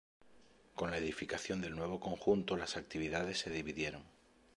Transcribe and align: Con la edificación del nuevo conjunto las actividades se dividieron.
Con 0.73 0.89
la 0.89 0.97
edificación 0.97 1.61
del 1.61 1.75
nuevo 1.75 1.99
conjunto 1.99 2.57
las 2.57 2.75
actividades 2.75 3.37
se 3.37 3.51
dividieron. 3.51 4.03